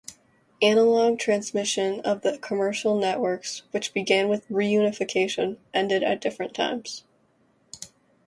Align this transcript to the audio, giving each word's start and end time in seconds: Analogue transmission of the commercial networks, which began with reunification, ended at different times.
Analogue 0.63 1.19
transmission 1.19 1.99
of 2.01 2.23
the 2.23 2.39
commercial 2.39 2.97
networks, 2.97 3.61
which 3.69 3.93
began 3.93 4.29
with 4.29 4.49
reunification, 4.49 5.57
ended 5.75 6.01
at 6.01 6.19
different 6.21 6.55
times. 6.55 7.03